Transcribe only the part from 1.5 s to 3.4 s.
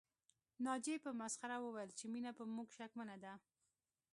وويل چې مينه په موږ شکمنه ده